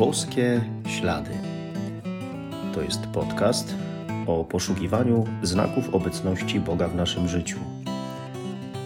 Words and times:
Boskie 0.00 0.60
Ślady. 0.86 1.30
To 2.74 2.82
jest 2.82 3.06
podcast 3.06 3.74
o 4.26 4.44
poszukiwaniu 4.44 5.24
znaków 5.42 5.94
obecności 5.94 6.60
Boga 6.60 6.88
w 6.88 6.94
naszym 6.94 7.28
życiu, 7.28 7.58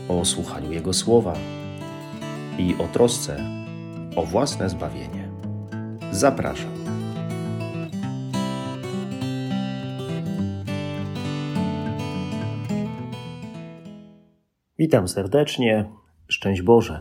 o 0.08 0.24
słuchaniu 0.24 0.72
Jego 0.72 0.92
słowa 0.92 1.34
i 2.58 2.74
o 2.78 2.88
trosce 2.88 3.36
o 4.16 4.22
własne 4.22 4.70
zbawienie. 4.70 5.28
Zapraszam. 6.10 6.70
Witam 14.78 15.08
serdecznie. 15.08 15.84
Szczęść 16.28 16.62
Boże. 16.62 17.00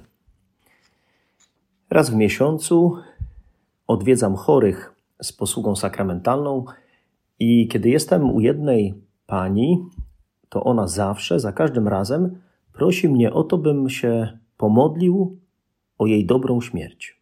Raz 1.90 2.10
w 2.10 2.16
miesiącu 2.16 2.98
odwiedzam 3.88 4.36
chorych 4.36 4.96
z 5.22 5.34
posługą 5.34 5.76
sakramentalną 5.76 6.66
i 7.40 7.68
kiedy 7.68 7.90
jestem 7.90 8.32
u 8.32 8.40
jednej 8.40 8.94
pani, 9.26 9.86
to 10.50 10.64
ona 10.64 10.88
zawsze, 10.88 11.40
za 11.40 11.52
każdym 11.52 11.88
razem 11.88 12.42
prosi 12.74 13.10
mnie 13.10 13.34
o 13.34 13.44
to, 13.44 13.58
bym 13.58 13.90
się 13.90 14.38
pomodlił 14.58 15.38
o 15.98 16.06
jej 16.06 16.26
dobrą 16.26 16.62
śmierć. 16.62 17.22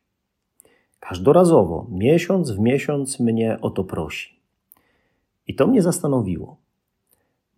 Każdorazowo, 0.99 1.88
miesiąc 1.89 2.52
w 2.52 2.59
miesiąc 2.59 3.19
mnie 3.19 3.57
o 3.61 3.69
to 3.69 3.83
prosi. 3.83 4.39
I 5.47 5.55
to 5.55 5.67
mnie 5.67 5.81
zastanowiło, 5.81 6.57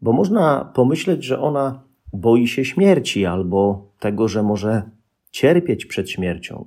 bo 0.02 0.14
można 0.14 0.72
pomyśleć, 0.76 1.24
że 1.24 1.40
ona 1.40 1.84
boi 2.14 2.48
się 2.48 2.66
śmierci 2.66 3.26
albo 3.26 3.88
tego, 4.00 4.28
że 4.28 4.44
może 4.44 4.90
cierpieć 5.32 5.86
przed 5.86 6.10
śmiercią, 6.10 6.66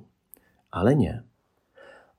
ale 0.71 0.95
nie. 0.95 1.26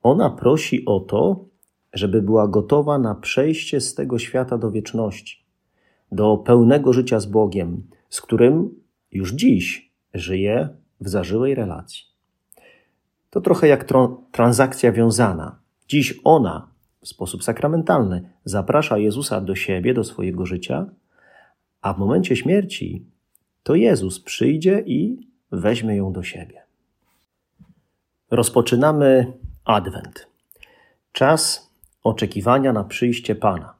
Ona 0.03 0.29
prosi 0.29 0.85
o 0.85 0.99
to, 0.99 1.45
żeby 1.93 2.21
była 2.21 2.47
gotowa 2.47 2.99
na 2.99 3.15
przejście 3.15 3.81
z 3.81 3.95
tego 3.95 4.19
świata 4.19 4.57
do 4.57 4.71
wieczności, 4.71 5.45
do 6.11 6.37
pełnego 6.37 6.93
życia 6.93 7.19
z 7.19 7.25
Bogiem, 7.25 7.83
z 8.09 8.21
którym 8.21 8.81
już 9.11 9.31
dziś 9.33 9.91
żyje 10.13 10.69
w 11.01 11.09
zażyłej 11.09 11.55
relacji. 11.55 12.05
To 13.29 13.41
trochę 13.41 13.67
jak 13.67 13.93
transakcja 14.31 14.91
wiązana. 14.91 15.59
Dziś 15.87 16.19
ona 16.23 16.69
w 17.01 17.07
sposób 17.07 17.43
sakramentalny 17.43 18.29
zaprasza 18.45 18.97
Jezusa 18.97 19.41
do 19.41 19.55
siebie, 19.55 19.93
do 19.93 20.03
swojego 20.03 20.45
życia, 20.45 20.85
a 21.81 21.93
w 21.93 21.99
momencie 21.99 22.35
śmierci 22.35 23.05
to 23.63 23.75
Jezus 23.75 24.19
przyjdzie 24.19 24.83
i 24.85 25.27
weźmie 25.51 25.95
ją 25.95 26.13
do 26.13 26.23
siebie. 26.23 26.61
Rozpoczynamy 28.31 29.33
Adwent. 29.69 30.27
Czas 31.11 31.69
oczekiwania 32.03 32.73
na 32.73 32.83
przyjście 32.83 33.35
Pana. 33.35 33.73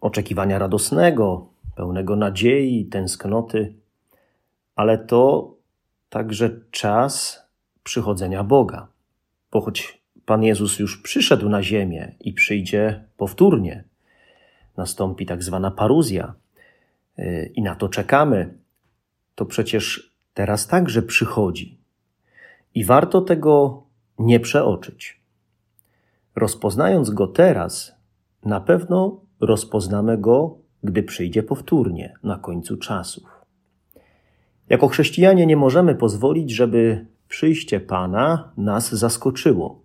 Oczekiwania 0.00 0.58
radosnego, 0.58 1.46
pełnego 1.76 2.16
nadziei, 2.16 2.84
tęsknoty, 2.84 3.74
ale 4.76 4.98
to 4.98 5.54
także 6.08 6.50
czas 6.70 7.42
przychodzenia 7.82 8.44
Boga. 8.44 8.88
Bo 9.52 9.60
choć 9.60 10.02
Pan 10.24 10.42
Jezus 10.42 10.78
już 10.78 11.02
przyszedł 11.02 11.48
na 11.48 11.62
ziemię 11.62 12.14
i 12.20 12.32
przyjdzie 12.32 13.04
powtórnie, 13.16 13.84
nastąpi 14.76 15.26
tak 15.26 15.42
zwana 15.42 15.70
paruzja 15.70 16.34
y, 17.18 17.52
i 17.54 17.62
na 17.62 17.74
to 17.74 17.88
czekamy, 17.88 18.54
to 19.34 19.46
przecież 19.46 20.12
teraz 20.34 20.66
także 20.66 21.02
przychodzi. 21.02 21.78
I 22.74 22.84
warto 22.84 23.20
tego 23.20 23.85
nie 24.18 24.40
przeoczyć. 24.40 25.20
Rozpoznając 26.36 27.10
go 27.10 27.26
teraz, 27.26 27.96
na 28.44 28.60
pewno 28.60 29.20
rozpoznamy 29.40 30.18
go, 30.18 30.58
gdy 30.82 31.02
przyjdzie 31.02 31.42
powtórnie, 31.42 32.14
na 32.22 32.38
końcu 32.38 32.76
czasów. 32.76 33.36
Jako 34.68 34.88
chrześcijanie 34.88 35.46
nie 35.46 35.56
możemy 35.56 35.94
pozwolić, 35.94 36.50
żeby 36.50 37.06
przyjście 37.28 37.80
Pana 37.80 38.52
nas 38.56 38.94
zaskoczyło. 38.94 39.82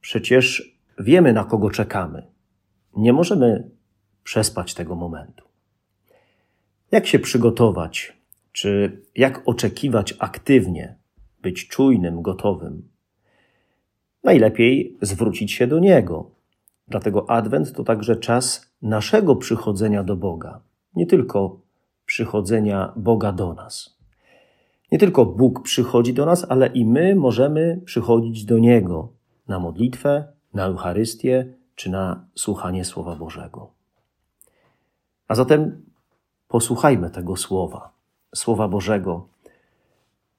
Przecież 0.00 0.76
wiemy, 0.98 1.32
na 1.32 1.44
kogo 1.44 1.70
czekamy. 1.70 2.26
Nie 2.96 3.12
możemy 3.12 3.70
przespać 4.24 4.74
tego 4.74 4.94
momentu. 4.94 5.44
Jak 6.90 7.06
się 7.06 7.18
przygotować, 7.18 8.16
czy 8.52 9.02
jak 9.16 9.42
oczekiwać 9.48 10.14
aktywnie, 10.18 10.96
być 11.42 11.68
czujnym, 11.68 12.22
gotowym? 12.22 12.93
Najlepiej 14.24 14.96
zwrócić 15.02 15.52
się 15.52 15.66
do 15.66 15.78
Niego. 15.78 16.30
Dlatego 16.88 17.30
Adwent 17.30 17.72
to 17.72 17.84
także 17.84 18.16
czas 18.16 18.74
naszego 18.82 19.36
przychodzenia 19.36 20.04
do 20.04 20.16
Boga, 20.16 20.60
nie 20.96 21.06
tylko 21.06 21.60
przychodzenia 22.06 22.92
Boga 22.96 23.32
do 23.32 23.54
nas. 23.54 23.98
Nie 24.92 24.98
tylko 24.98 25.26
Bóg 25.26 25.62
przychodzi 25.62 26.14
do 26.14 26.26
nas, 26.26 26.46
ale 26.48 26.66
i 26.66 26.86
my 26.86 27.14
możemy 27.14 27.80
przychodzić 27.84 28.44
do 28.44 28.58
Niego 28.58 29.08
na 29.48 29.58
modlitwę, 29.58 30.24
na 30.54 30.64
Eucharystię 30.64 31.46
czy 31.74 31.90
na 31.90 32.24
słuchanie 32.34 32.84
Słowa 32.84 33.16
Bożego. 33.16 33.70
A 35.28 35.34
zatem 35.34 35.82
posłuchajmy 36.48 37.10
tego 37.10 37.36
Słowa, 37.36 37.92
Słowa 38.34 38.68
Bożego 38.68 39.28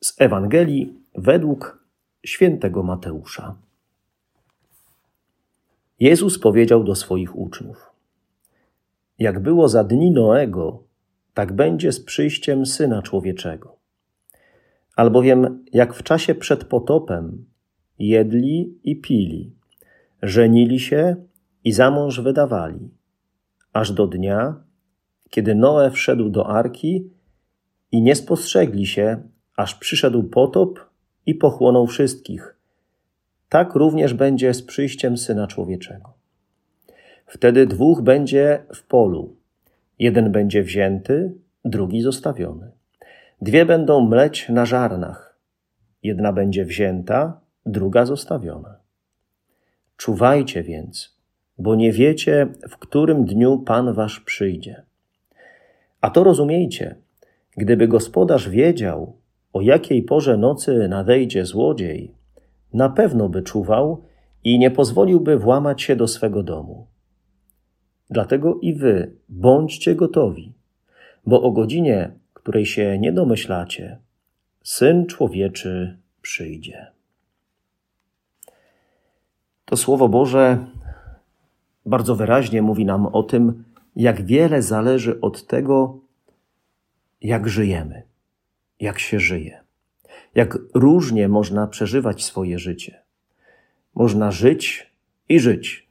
z 0.02 0.22
Ewangelii 0.22 0.94
według 1.16 1.86
świętego 2.26 2.84
Mateusza. 2.84 3.56
Jezus 6.06 6.40
powiedział 6.40 6.84
do 6.84 6.96
swoich 6.96 7.38
uczniów: 7.38 7.92
Jak 9.20 9.40
było 9.40 9.70
za 9.70 9.84
dni 9.84 10.12
Noego, 10.12 10.84
tak 11.34 11.54
będzie 11.54 11.92
z 11.92 12.00
przyjściem 12.00 12.66
syna 12.66 13.02
człowieczego. 13.02 13.76
Albowiem, 14.96 15.66
jak 15.74 15.94
w 15.94 16.04
czasie 16.04 16.36
przed 16.36 16.64
potopem 16.64 17.46
jedli 18.00 18.80
i 18.84 19.02
pili, 19.02 19.54
żenili 20.22 20.80
się 20.80 21.16
i 21.64 21.72
za 21.72 21.92
mąż 21.92 22.20
wydawali, 22.20 22.90
aż 23.74 23.92
do 23.92 24.08
dnia, 24.08 24.64
kiedy 25.30 25.56
Noe 25.56 25.92
wszedł 25.92 26.30
do 26.30 26.48
arki 26.48 27.10
i 27.92 28.02
nie 28.02 28.16
spostrzegli 28.16 28.86
się, 28.86 29.30
aż 29.56 29.76
przyszedł 29.76 30.24
potop 30.24 30.80
i 31.26 31.36
pochłonął 31.36 31.88
wszystkich 31.88 32.55
tak 33.50 33.76
również 33.76 34.14
będzie 34.14 34.54
z 34.54 34.62
przyjściem 34.64 35.18
Syna 35.18 35.48
Człowieczego. 35.48 36.14
Wtedy 37.26 37.68
dwóch 37.68 38.02
będzie 38.02 38.64
w 38.76 38.84
polu. 38.84 39.36
Jeden 40.00 40.32
będzie 40.32 40.64
wzięty, 40.64 41.34
drugi 41.66 42.02
zostawiony. 42.02 42.72
Dwie 43.42 43.66
będą 43.66 44.02
mleć 44.02 44.50
na 44.50 44.66
żarnach. 44.66 45.40
Jedna 46.04 46.34
będzie 46.34 46.66
wzięta, 46.66 47.40
druga 47.66 48.06
zostawiona. 48.06 48.76
Czuwajcie 49.98 50.64
więc, 50.64 51.18
bo 51.58 51.76
nie 51.76 51.92
wiecie, 51.92 52.48
w 52.70 52.78
którym 52.78 53.26
dniu 53.26 53.60
Pan 53.60 53.94
wasz 53.94 54.20
przyjdzie. 54.20 54.84
A 56.02 56.10
to 56.10 56.24
rozumiejcie, 56.24 56.96
gdyby 57.58 57.88
gospodarz 57.88 58.50
wiedział, 58.50 59.16
o 59.54 59.62
jakiej 59.62 60.04
porze 60.04 60.38
nocy 60.38 60.88
nadejdzie 60.88 61.46
złodziej, 61.46 62.12
na 62.76 62.90
pewno 62.90 63.30
by 63.30 63.44
czuwał 63.44 64.04
i 64.44 64.60
nie 64.60 64.72
pozwoliłby 64.72 65.38
włamać 65.38 65.82
się 65.82 65.96
do 65.96 66.08
swego 66.08 66.44
domu. 66.44 66.88
Dlatego 68.10 68.60
i 68.62 68.74
wy 68.74 69.16
bądźcie 69.30 69.96
gotowi, 69.96 70.54
bo 71.26 71.42
o 71.42 71.52
godzinie, 71.52 72.12
której 72.34 72.66
się 72.66 72.98
nie 73.00 73.12
domyślacie, 73.12 73.98
syn 74.64 75.06
człowieczy 75.06 75.98
przyjdzie. 76.22 76.88
To 79.66 79.78
Słowo 79.78 80.10
Boże 80.10 80.66
bardzo 81.86 82.16
wyraźnie 82.16 82.62
mówi 82.62 82.86
nam 82.86 83.06
o 83.06 83.24
tym, 83.24 83.64
jak 83.96 84.22
wiele 84.22 84.62
zależy 84.62 85.22
od 85.22 85.48
tego, 85.48 86.00
jak 87.22 87.48
żyjemy, 87.50 88.04
jak 88.80 89.00
się 89.00 89.20
żyje 89.20 89.65
jak 90.36 90.58
różnie 90.74 91.28
można 91.28 91.68
przeżywać 91.68 92.24
swoje 92.24 92.60
życie. 92.60 93.04
Można 93.96 94.32
żyć 94.32 94.92
i 95.30 95.40
żyć. 95.40 95.90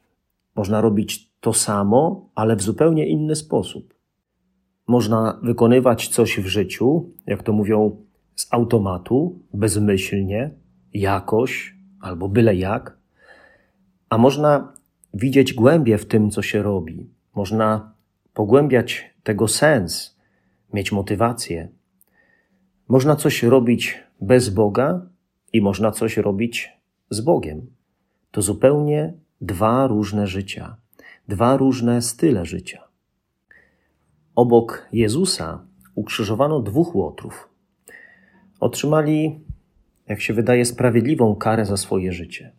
Można 0.55 0.81
robić 0.81 1.31
to 1.39 1.53
samo, 1.53 2.29
ale 2.35 2.55
w 2.55 2.61
zupełnie 2.61 3.07
inny 3.07 3.35
sposób. 3.35 3.93
Można 4.87 5.39
wykonywać 5.43 6.07
coś 6.07 6.39
w 6.39 6.47
życiu, 6.47 7.09
jak 7.25 7.43
to 7.43 7.53
mówią, 7.53 8.05
z 8.35 8.47
automatu, 8.51 9.39
bezmyślnie, 9.53 10.51
jakoś 10.93 11.75
albo 12.01 12.29
byle 12.29 12.55
jak, 12.55 12.97
a 14.09 14.17
można 14.17 14.73
widzieć 15.13 15.53
głębie 15.53 15.97
w 15.97 16.05
tym, 16.05 16.31
co 16.31 16.41
się 16.41 16.63
robi. 16.63 17.09
Można 17.35 17.93
pogłębiać 18.33 19.13
tego 19.23 19.47
sens, 19.47 20.17
mieć 20.73 20.91
motywację. 20.91 21.69
Można 22.87 23.15
coś 23.15 23.43
robić 23.43 24.04
bez 24.21 24.49
Boga 24.49 25.01
i 25.53 25.61
można 25.61 25.91
coś 25.91 26.17
robić 26.17 26.73
z 27.09 27.21
Bogiem. 27.21 27.67
To 28.31 28.41
zupełnie 28.41 29.13
dwa 29.41 29.87
różne 29.87 30.27
życia, 30.27 30.77
dwa 31.27 31.57
różne 31.57 32.01
style 32.01 32.45
życia. 32.45 32.87
Obok 34.35 34.87
Jezusa 34.93 35.65
ukrzyżowano 35.95 36.59
dwóch 36.59 36.95
łotrów. 36.95 37.49
Otrzymali, 38.59 39.39
jak 40.07 40.21
się 40.21 40.33
wydaje, 40.33 40.65
sprawiedliwą 40.65 41.35
karę 41.35 41.65
za 41.65 41.77
swoje 41.77 42.11
życie. 42.11 42.51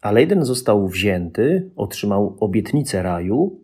Ale 0.00 0.20
jeden 0.20 0.44
został 0.44 0.88
wzięty, 0.88 1.70
otrzymał 1.76 2.36
obietnicę 2.40 3.02
raju, 3.02 3.60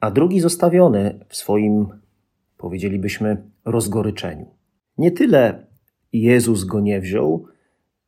a 0.00 0.10
drugi 0.10 0.40
zostawiony 0.40 1.18
w 1.28 1.36
swoim, 1.36 1.86
powiedzielibyśmy, 2.56 3.42
rozgoryczeniu. 3.64 4.46
Nie 4.98 5.12
tyle 5.12 5.66
Jezus 6.22 6.64
go 6.64 6.80
nie 6.80 7.00
wziął, 7.00 7.46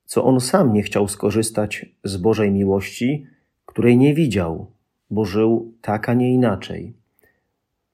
co 0.05 0.25
on 0.25 0.41
sam 0.41 0.73
nie 0.73 0.83
chciał 0.83 1.09
skorzystać 1.09 1.87
z 2.05 2.17
Bożej 2.17 2.51
miłości, 2.51 3.27
której 3.67 3.99
nie 3.99 4.15
widział, 4.15 4.67
bo 5.11 5.25
żył 5.25 5.73
tak, 5.83 6.09
a 6.09 6.15
nie 6.15 6.33
inaczej. 6.33 6.93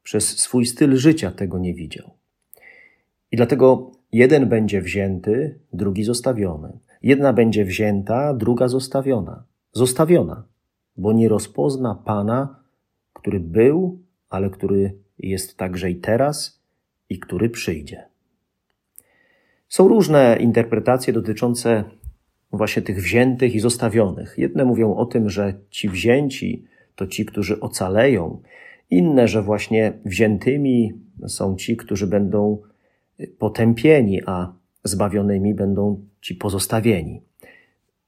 Przez 0.03 0.39
swój 0.39 0.67
styl 0.67 0.97
życia 0.97 1.31
tego 1.31 1.59
nie 1.59 1.75
widział. 1.75 2.11
I 3.33 3.37
dlatego 3.37 3.93
jeden 4.13 4.49
będzie 4.49 4.83
wzięty, 4.83 5.59
drugi 5.73 6.05
zostawiony. 6.05 6.79
Jedna 7.03 7.33
będzie 7.33 7.65
wzięta, 7.65 8.35
druga 8.35 8.69
zostawiona. 8.69 9.45
Zostawiona, 9.73 10.45
bo 10.97 11.13
nie 11.13 11.29
rozpozna 11.29 11.95
Pana, 11.95 12.63
który 13.13 13.41
był, 13.41 13.99
ale 14.31 14.51
który 14.51 14.95
jest 15.19 15.57
także 15.57 15.91
i 15.91 15.97
teraz 15.97 16.63
i 17.09 17.19
który 17.19 17.51
przyjdzie. 17.51 18.12
Są 19.73 19.89
różne 19.89 20.37
interpretacje 20.41 21.13
dotyczące 21.13 21.85
właśnie 22.51 22.83
tych 22.83 23.03
wziętych 23.03 23.55
i 23.55 23.61
zostawionych. 23.61 24.35
Jedne 24.39 24.65
mówią 24.65 24.95
o 24.95 25.07
tym, 25.07 25.31
że 25.31 25.55
ci 25.71 25.89
wzięci 25.89 26.65
to 26.95 27.07
ci, 27.07 27.27
którzy 27.27 27.61
ocaleją, 27.61 28.43
inne, 28.91 29.29
że 29.29 29.43
właśnie 29.43 29.93
wziętymi 30.05 30.93
są 31.27 31.57
ci, 31.57 31.77
którzy 31.77 32.07
będą 32.07 32.59
potępieni, 33.39 34.21
a 34.27 34.53
zbawionymi 34.85 35.55
będą 35.55 36.05
ci 36.21 36.35
pozostawieni. 36.35 37.23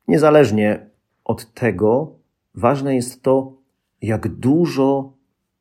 Niezależnie 0.09 0.87
od 1.25 1.55
tego, 1.55 2.19
ważne 2.55 2.95
jest 2.95 3.23
to, 3.23 3.53
jak 4.03 4.29
dużo 4.29 5.13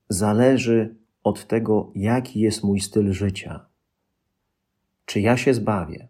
zależy 0.09 0.95
od 1.23 1.47
tego, 1.47 1.91
jaki 1.95 2.39
jest 2.39 2.63
mój 2.63 2.79
styl 2.79 3.13
życia. 3.13 3.72
Czy 5.05 5.21
ja 5.21 5.37
się 5.37 5.53
zbawię? 5.53 6.07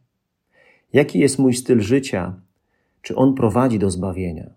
Jaki 0.93 1.19
jest 1.19 1.39
mój 1.39 1.53
styl 1.53 1.81
życia? 1.81 2.41
Czy 3.01 3.15
on 3.15 3.33
prowadzi 3.35 3.79
do 3.79 3.91
zbawienia? 3.91 4.49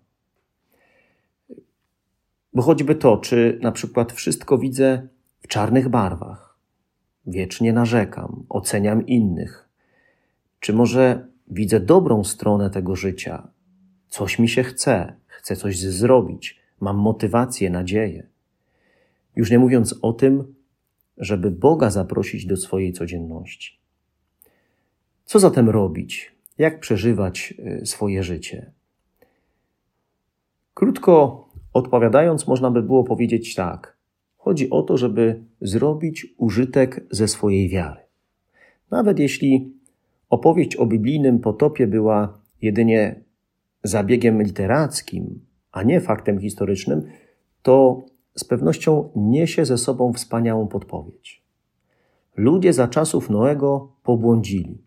Bo 2.53 2.61
choćby 2.61 2.95
to, 2.95 3.17
czy 3.17 3.59
na 3.61 3.71
przykład 3.71 4.13
wszystko 4.13 4.57
widzę 4.57 5.07
w 5.39 5.47
czarnych 5.47 5.89
barwach, 5.89 6.57
wiecznie 7.27 7.73
narzekam, 7.73 8.45
oceniam 8.49 9.07
innych, 9.07 9.69
czy 10.59 10.73
może 10.73 11.27
widzę 11.47 11.79
dobrą 11.79 12.23
stronę 12.23 12.69
tego 12.69 12.95
życia, 12.95 13.47
coś 14.09 14.39
mi 14.39 14.49
się 14.49 14.63
chce, 14.63 15.13
chcę 15.27 15.55
coś 15.55 15.79
zrobić, 15.79 16.59
mam 16.79 16.97
motywację, 16.97 17.69
nadzieję. 17.69 18.27
Już 19.35 19.51
nie 19.51 19.59
mówiąc 19.59 19.99
o 20.01 20.13
tym, 20.13 20.55
żeby 21.17 21.51
Boga 21.51 21.89
zaprosić 21.89 22.45
do 22.45 22.57
swojej 22.57 22.93
codzienności. 22.93 23.76
Co 25.27 25.39
zatem 25.39 25.69
robić? 25.69 26.35
Jak 26.57 26.79
przeżywać 26.79 27.53
y, 27.81 27.85
swoje 27.85 28.23
życie? 28.23 28.71
Krótko 30.73 31.47
odpowiadając, 31.73 32.47
można 32.47 32.71
by 32.71 32.83
było 32.83 33.03
powiedzieć 33.03 33.55
tak. 33.55 33.97
Chodzi 34.37 34.69
o 34.69 34.81
to, 34.81 34.97
żeby 34.97 35.43
zrobić 35.61 36.27
użytek 36.37 37.05
ze 37.11 37.27
swojej 37.27 37.69
wiary. 37.69 37.99
Nawet 38.91 39.19
jeśli 39.19 39.73
opowieść 40.29 40.75
o 40.75 40.85
biblijnym 40.85 41.39
potopie 41.39 41.87
była 41.87 42.41
jedynie 42.61 43.23
zabiegiem 43.83 44.41
literackim, 44.41 45.45
a 45.71 45.83
nie 45.83 46.01
faktem 46.01 46.39
historycznym, 46.39 47.03
to 47.61 48.05
z 48.35 48.43
pewnością 48.43 49.09
niesie 49.15 49.65
ze 49.65 49.77
sobą 49.77 50.13
wspaniałą 50.13 50.67
podpowiedź. 50.67 51.43
Ludzie 52.35 52.73
za 52.73 52.87
czasów 52.87 53.29
Noego 53.29 53.91
pobłądzili, 54.03 54.86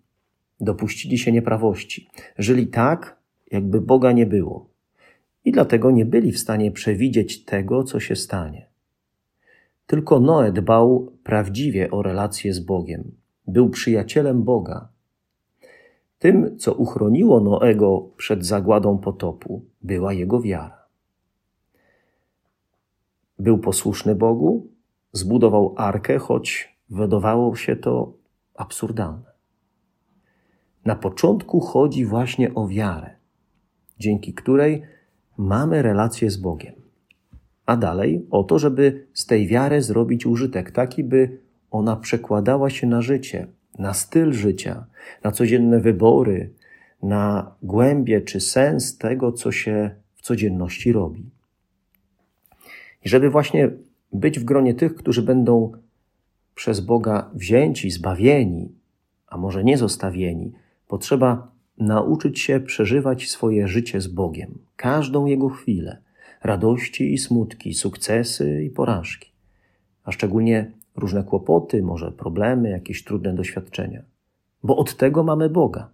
dopuścili 0.61 1.19
się 1.19 1.33
nieprawości, 1.33 2.09
żyli 2.39 2.67
tak, 2.67 3.17
jakby 3.51 3.81
Boga 3.81 4.12
nie 4.12 4.27
było 4.27 4.71
i 5.45 5.53
dlatego 5.53 5.91
nie 5.91 6.05
byli 6.05 6.33
w 6.33 6.39
stanie 6.39 6.73
przewidzieć 6.73 7.45
tego, 7.45 7.85
co 7.85 8.01
się 8.01 8.17
stanie. 8.17 8.67
Tylko 9.87 10.21
Noe 10.21 10.53
dbał 10.53 11.12
prawdziwie 11.25 11.91
o 11.91 12.03
relacje 12.03 12.55
z 12.55 12.61
Bogiem, 12.61 13.11
był 13.47 13.71
przyjacielem 13.71 14.43
Boga. 14.43 14.89
Tym, 16.19 16.59
co 16.59 16.75
uchroniło 16.75 17.41
Noego 17.41 18.09
przed 18.17 18.47
zagładą 18.47 18.99
potopu, 18.99 19.65
była 19.83 20.13
jego 20.13 20.41
wiara. 20.41 20.85
Był 23.39 23.59
posłuszny 23.59 24.15
Bogu, 24.15 24.67
zbudował 25.13 25.75
arkę, 25.77 26.19
choć 26.19 26.77
wydawało 26.91 27.56
się 27.56 27.77
to 27.77 28.13
absurdalne. 28.55 29.30
Na 30.85 30.97
początku 30.97 31.61
chodzi 31.61 32.05
właśnie 32.05 32.55
o 32.55 32.69
wiarę, 32.69 33.11
dzięki 33.99 34.35
której 34.35 34.82
mamy 35.38 35.82
relację 35.82 36.31
z 36.31 36.37
Bogiem. 36.37 36.75
A 37.67 37.77
dalej 37.77 38.27
o 38.31 38.44
to, 38.44 38.59
żeby 38.59 39.06
z 39.15 39.27
tej 39.27 39.47
wiary 39.47 39.82
zrobić 39.82 40.27
użytek, 40.27 40.71
taki 40.71 41.05
by 41.05 41.38
ona 41.71 41.97
przekładała 41.97 42.71
się 42.71 42.87
na 42.87 43.03
życie, 43.03 43.47
na 43.79 43.94
styl 43.94 44.32
życia, 44.32 44.87
na 45.25 45.31
codzienne 45.31 45.81
wybory, 45.81 46.50
na 47.03 47.55
głębie 47.62 48.21
czy 48.21 48.41
sens 48.41 48.99
tego, 48.99 49.32
co 49.32 49.53
się 49.53 49.91
w 50.15 50.23
codzienności 50.23 50.93
robi. 50.93 51.31
I 53.05 53.09
żeby 53.09 53.31
właśnie 53.31 53.71
być 54.12 54.38
w 54.38 54.44
gronie 54.44 54.75
tych, 54.75 54.94
którzy 54.94 55.23
będą 55.23 55.73
przez 56.55 56.81
Boga 56.81 57.31
wzięci, 57.35 57.91
zbawieni, 57.91 58.75
a 59.27 59.37
może 59.37 59.65
nie 59.65 59.79
zostawieni, 59.79 60.53
potrzeba 60.91 61.53
nauczyć 61.79 62.41
się 62.41 62.61
przeżywać 62.61 63.31
swoje 63.31 63.69
życie 63.69 64.01
z 64.01 64.06
Bogiem, 64.06 64.59
każdą 64.77 65.27
Jego 65.27 65.49
chwilę, 65.49 66.03
radości 66.43 67.15
i 67.15 67.19
smutki, 67.19 67.75
sukcesy 67.75 68.65
i 68.65 68.70
porażki, 68.70 69.32
a 70.05 70.13
szczególnie 70.13 70.73
różne 70.97 71.25
kłopoty, 71.25 71.82
może 71.82 72.13
problemy, 72.13 72.70
jakieś 72.70 73.05
trudne 73.05 73.35
doświadczenia. 73.35 74.03
Bo 74.63 74.77
od 74.77 74.97
tego 74.97 75.23
mamy 75.25 75.51
Boga. 75.51 75.91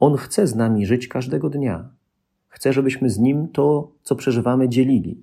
On 0.00 0.16
chce 0.16 0.46
z 0.46 0.54
nami 0.54 0.86
żyć 0.86 1.08
każdego 1.08 1.50
dnia. 1.50 1.88
Chce, 2.48 2.72
żebyśmy 2.72 3.10
z 3.10 3.18
Nim 3.18 3.48
to, 3.48 3.92
co 4.02 4.16
przeżywamy, 4.16 4.68
dzielili. 4.68 5.22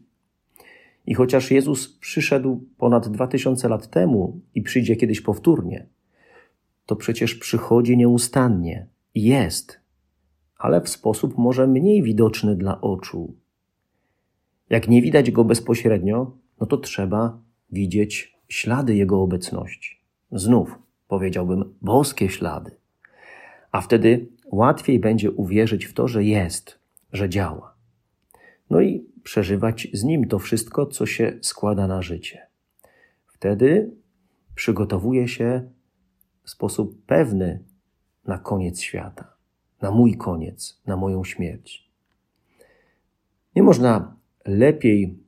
I 1.06 1.14
chociaż 1.14 1.52
Jezus 1.52 1.88
przyszedł 1.88 2.64
ponad 2.78 3.08
dwa 3.08 3.28
tysiące 3.28 3.70
lat 3.70 3.88
temu 3.88 4.40
i 4.56 4.62
przyjdzie 4.62 4.96
kiedyś 4.96 5.22
powtórnie, 5.22 5.86
to 6.86 6.96
przecież 6.96 7.36
przychodzi 7.36 7.98
nieustannie, 7.98 8.88
jest, 9.16 9.80
ale 10.58 10.82
w 10.82 10.90
sposób 10.90 11.38
może 11.38 11.68
mniej 11.68 12.04
widoczny 12.04 12.56
dla 12.56 12.82
oczu. 12.82 13.34
Jak 14.70 14.88
nie 14.88 15.02
widać 15.02 15.32
go 15.32 15.44
bezpośrednio, 15.44 16.32
no 16.60 16.68
to 16.68 16.78
trzeba 16.78 17.40
widzieć 17.72 18.38
ślady 18.48 18.96
jego 18.96 19.22
obecności. 19.22 20.00
Znów 20.32 20.80
powiedziałbym 21.08 21.74
boskie 21.82 22.30
ślady. 22.30 22.72
A 23.72 23.82
wtedy 23.82 24.28
łatwiej 24.46 25.00
będzie 25.00 25.32
uwierzyć 25.32 25.86
w 25.86 25.94
to, 25.94 26.08
że 26.08 26.24
jest, 26.24 26.80
że 27.14 27.30
działa. 27.30 27.74
No 28.70 28.82
i 28.82 29.06
przeżywać 29.24 29.88
z 29.94 30.04
nim 30.04 30.28
to 30.28 30.40
wszystko, 30.40 30.86
co 30.86 31.06
się 31.06 31.38
składa 31.42 31.88
na 31.88 32.02
życie. 32.02 32.48
Wtedy 33.28 33.92
przygotowuje 34.56 35.28
się 35.28 35.70
w 36.44 36.50
sposób 36.50 37.06
pewny 37.06 37.64
na 38.26 38.38
koniec 38.38 38.82
świata, 38.82 39.34
na 39.82 39.92
mój 39.92 40.18
koniec, 40.18 40.82
na 40.86 40.98
moją 40.98 41.24
śmierć. 41.24 41.92
Nie 43.56 43.64
można 43.64 44.16
lepiej 44.46 45.20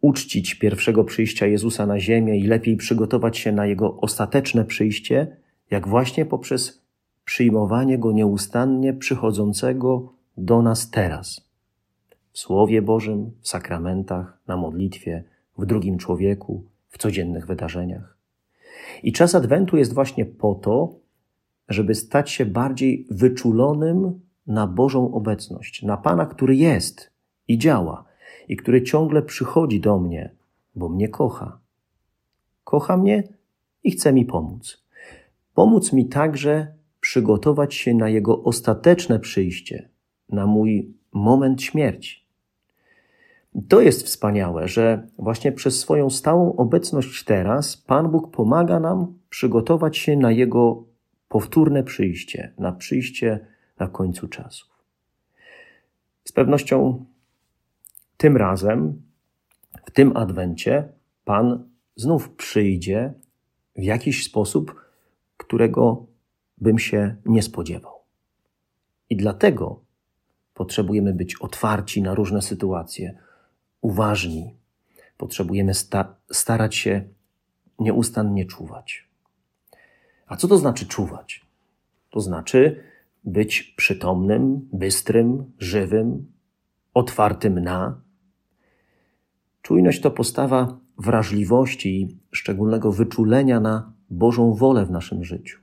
uczcić 0.00 0.54
pierwszego 0.54 1.04
przyjścia 1.04 1.46
Jezusa 1.46 1.86
na 1.86 2.00
ziemię 2.00 2.38
i 2.38 2.46
lepiej 2.46 2.76
przygotować 2.76 3.38
się 3.38 3.52
na 3.52 3.66
jego 3.66 3.96
ostateczne 3.96 4.64
przyjście, 4.64 5.36
jak 5.70 5.88
właśnie 5.88 6.26
poprzez 6.26 6.82
przyjmowanie 7.24 7.98
go 7.98 8.12
nieustannie 8.12 8.94
przychodzącego 8.94 10.12
do 10.36 10.62
nas 10.62 10.90
teraz. 10.90 11.50
W 12.32 12.38
Słowie 12.38 12.82
Bożym, 12.82 13.30
w 13.40 13.48
sakramentach, 13.48 14.38
na 14.46 14.56
modlitwie, 14.56 15.24
w 15.58 15.66
drugim 15.66 15.98
człowieku, 15.98 16.64
w 16.88 16.98
codziennych 16.98 17.46
wydarzeniach. 17.46 18.19
I 19.02 19.12
czas 19.12 19.34
Adwentu 19.34 19.76
jest 19.76 19.94
właśnie 19.94 20.26
po 20.26 20.54
to, 20.54 20.94
żeby 21.68 21.94
stać 21.94 22.30
się 22.30 22.46
bardziej 22.46 23.06
wyczulonym 23.10 24.20
na 24.46 24.66
Bożą 24.66 25.14
obecność, 25.14 25.82
na 25.82 25.96
Pana, 25.96 26.26
który 26.26 26.56
jest 26.56 27.10
i 27.48 27.58
działa 27.58 28.04
i 28.48 28.56
który 28.56 28.82
ciągle 28.82 29.22
przychodzi 29.22 29.80
do 29.80 29.98
mnie, 29.98 30.34
bo 30.74 30.88
mnie 30.88 31.08
kocha. 31.08 31.58
Kocha 32.64 32.96
mnie 32.96 33.28
i 33.84 33.90
chce 33.90 34.12
mi 34.12 34.24
pomóc. 34.24 34.84
Pomóc 35.54 35.92
mi 35.92 36.06
także 36.06 36.74
przygotować 37.00 37.74
się 37.74 37.94
na 37.94 38.08
Jego 38.08 38.42
ostateczne 38.42 39.20
przyjście, 39.20 39.88
na 40.28 40.46
mój 40.46 40.94
moment 41.12 41.62
śmierci. 41.62 42.26
To 43.68 43.80
jest 43.80 44.06
wspaniałe, 44.06 44.68
że 44.68 45.08
właśnie 45.18 45.52
przez 45.52 45.80
swoją 45.80 46.10
stałą 46.10 46.56
obecność 46.56 47.24
teraz 47.24 47.76
Pan 47.76 48.10
Bóg 48.10 48.30
pomaga 48.30 48.80
nam 48.80 49.18
przygotować 49.30 49.98
się 49.98 50.16
na 50.16 50.30
Jego 50.32 50.84
powtórne 51.28 51.82
przyjście, 51.82 52.54
na 52.58 52.72
przyjście 52.72 53.46
na 53.78 53.88
końcu 53.88 54.28
czasów. 54.28 54.70
Z 56.24 56.32
pewnością 56.32 57.04
tym 58.16 58.36
razem, 58.36 59.02
w 59.86 59.90
tym 59.90 60.16
adwencie, 60.16 60.88
Pan 61.24 61.68
znów 61.96 62.30
przyjdzie 62.30 63.14
w 63.76 63.82
jakiś 63.82 64.24
sposób, 64.24 64.74
którego 65.36 66.06
bym 66.58 66.78
się 66.78 67.16
nie 67.26 67.42
spodziewał. 67.42 67.94
I 69.10 69.16
dlatego 69.16 69.80
potrzebujemy 70.54 71.14
być 71.14 71.36
otwarci 71.36 72.02
na 72.02 72.14
różne 72.14 72.42
sytuacje, 72.42 73.18
uważni. 73.80 74.54
Potrzebujemy 75.16 75.74
sta 75.74 76.16
starać 76.32 76.74
się 76.74 77.04
nieustannie 77.78 78.44
czuwać. 78.44 79.08
A 80.26 80.36
co 80.36 80.48
to 80.48 80.58
znaczy 80.58 80.86
czuwać? 80.86 81.46
To 82.10 82.20
znaczy 82.20 82.82
być 83.24 83.62
przytomnym, 83.62 84.68
bystrym, 84.72 85.52
żywym, 85.58 86.32
otwartym 86.94 87.60
na. 87.60 88.00
Czujność 89.62 90.00
to 90.00 90.10
postawa 90.10 90.78
wrażliwości 90.98 92.00
i 92.00 92.16
szczególnego 92.32 92.92
wyczulenia 92.92 93.60
na 93.60 93.92
Bożą 94.10 94.54
wolę 94.54 94.86
w 94.86 94.90
naszym 94.90 95.24
życiu. 95.24 95.58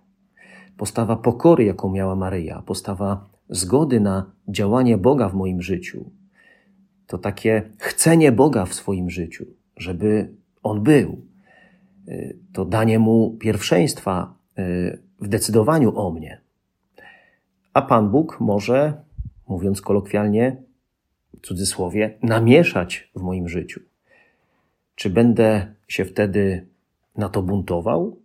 Postawa 0.78 1.16
pokory, 1.16 1.64
jaką 1.64 1.92
miała 1.92 2.16
Maryja, 2.16 2.62
postawa 2.62 3.30
zgody 3.50 4.00
na 4.00 4.32
działanie 4.48 4.98
Boga 4.98 5.30
w 5.30 5.34
moim 5.34 5.62
życiu. 5.62 6.12
To 7.08 7.18
takie 7.18 7.70
chcenie 7.78 8.32
Boga 8.32 8.66
w 8.66 8.74
swoim 8.74 9.10
życiu, 9.10 9.46
żeby 9.78 10.34
On 10.64 10.84
był. 10.84 11.22
Y, 12.08 12.38
to 12.54 12.66
danie 12.66 13.00
Mu 13.00 13.38
pierwszeństwa 13.40 14.34
y, 14.60 15.02
w 15.20 15.28
decydowaniu 15.28 15.98
o 15.98 16.12
mnie. 16.12 16.42
A 17.74 17.82
Pan 17.82 18.10
Bóg 18.10 18.40
może, 18.40 18.94
mówiąc 19.48 19.82
kolokwialnie, 19.82 20.64
w 21.38 21.48
cudzysłowie, 21.48 22.18
namieszać 22.24 23.12
w 23.16 23.22
moim 23.22 23.50
życiu. 23.50 23.82
Czy 24.96 25.10
będę 25.10 25.74
się 25.88 26.06
wtedy 26.06 26.68
na 27.16 27.30
to 27.30 27.42
buntował? 27.42 28.20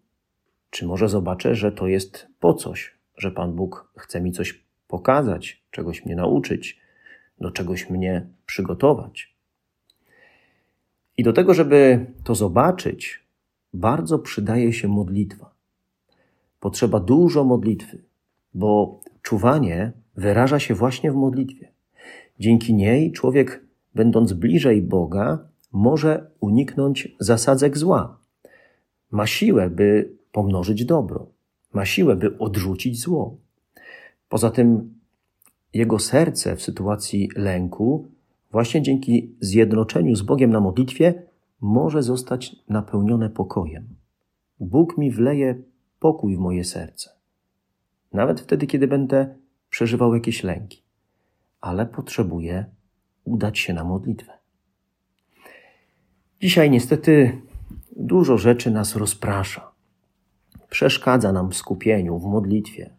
Czy 0.71 0.87
może 0.87 1.09
zobaczę, 1.09 1.55
że 1.55 1.73
to 1.73 1.87
jest 1.87 2.27
po 2.41 2.55
coś, 2.55 2.95
że 3.17 3.31
Pan 3.31 3.53
Bóg 3.53 3.93
chce 3.97 4.21
mi 4.21 4.33
coś 4.33 4.65
pokazać, 4.89 5.63
czegoś 5.71 6.05
mnie 6.05 6.17
nauczyć, 6.17 6.82
do 7.43 7.51
czegoś 7.51 7.91
mnie 7.91 8.27
przygotować? 8.47 9.35
I 11.17 11.23
do 11.23 11.33
tego, 11.33 11.55
żeby 11.55 12.07
to 12.25 12.35
zobaczyć, 12.35 13.25
bardzo 13.75 14.19
przydaje 14.19 14.73
się 14.73 14.89
modlitwa. 14.89 15.55
Potrzeba 16.61 17.01
dużo 17.01 17.45
modlitwy, 17.45 18.03
bo 18.55 19.01
czuwanie 19.23 19.93
wyraża 20.17 20.59
się 20.59 20.75
właśnie 20.75 21.13
w 21.13 21.15
modlitwie. 21.15 21.73
Dzięki 22.39 22.75
niej 22.75 23.13
człowiek, 23.13 23.65
będąc 23.95 24.33
bliżej 24.33 24.83
Boga, 24.83 25.39
może 25.73 26.31
uniknąć 26.41 27.09
zasadzek 27.19 27.79
zła. 27.79 28.19
Ma 29.11 29.27
siłę, 29.27 29.71
by 29.71 30.13
pomnożyć 30.33 30.85
dobro, 30.85 31.27
ma 31.73 31.85
siłę, 31.85 32.17
by 32.17 32.39
odrzucić 32.39 33.01
zło. 33.01 33.37
Poza 34.29 34.51
tym 34.51 34.95
jego 35.75 35.99
serce 35.99 36.57
w 36.57 36.63
sytuacji 36.63 37.29
lęku, 37.37 38.09
właśnie 38.51 38.83
dzięki 38.83 39.35
zjednoczeniu 39.41 40.17
z 40.17 40.23
Bogiem 40.23 40.51
na 40.51 40.61
modlitwie, 40.61 41.23
może 41.61 42.03
zostać 42.03 42.57
napełnione 42.69 43.31
pokojem. 43.31 43.89
Bóg 44.61 44.99
mi 44.99 45.11
wleje 45.11 45.63
pokój 46.01 46.37
w 46.37 46.39
moje 46.39 46.65
serce. 46.65 47.11
Nawet 48.13 48.41
wtedy, 48.41 48.67
kiedy 48.67 48.89
będę 48.89 49.35
przeżywał 49.71 50.15
jakieś 50.15 50.43
lęki, 50.43 50.83
ale 51.61 51.87
potrzebuję 51.87 52.65
udać 53.25 53.59
się 53.59 53.73
na 53.73 53.85
modlitwę. 53.85 54.33
Dzisiaj 56.41 56.71
niestety 56.71 57.41
dużo 57.97 58.39
rzeczy 58.39 58.71
nas 58.71 58.97
rozprasza 58.97 59.73
przeszkadza 60.73 61.33
nam 61.33 61.51
w 61.51 61.57
skupieniu, 61.57 62.19
w 62.19 62.25
modlitwie. 62.25 62.91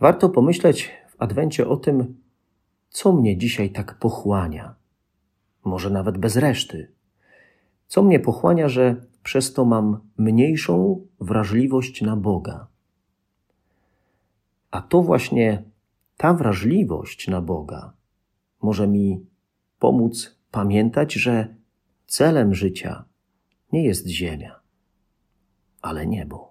Warto 0.00 0.28
pomyśleć 0.28 0.90
Adwencie 1.20 1.68
o 1.68 1.76
tym, 1.76 2.20
co 2.90 3.12
mnie 3.12 3.38
dzisiaj 3.38 3.70
tak 3.70 3.98
pochłania, 3.98 4.74
może 5.64 5.90
nawet 5.90 6.18
bez 6.18 6.36
reszty. 6.36 6.90
Co 7.86 8.02
mnie 8.02 8.20
pochłania, 8.20 8.68
że 8.68 8.96
przez 9.22 9.52
to 9.52 9.64
mam 9.64 10.00
mniejszą 10.18 11.06
wrażliwość 11.20 12.02
na 12.02 12.16
Boga. 12.16 12.66
A 14.70 14.82
to 14.82 15.02
właśnie 15.02 15.62
ta 16.16 16.34
wrażliwość 16.34 17.28
na 17.28 17.40
Boga 17.40 17.92
może 18.62 18.88
mi 18.88 19.26
pomóc 19.78 20.36
pamiętać, 20.50 21.12
że 21.12 21.54
celem 22.06 22.54
życia 22.54 23.04
nie 23.72 23.84
jest 23.84 24.06
ziemia, 24.06 24.60
ale 25.82 26.06
niebo. 26.06 26.49